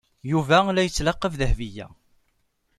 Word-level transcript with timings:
Yuba 0.31 0.57
la 0.71 0.81
yettlaqab 0.83 1.33
Dahbiya. 1.39 1.87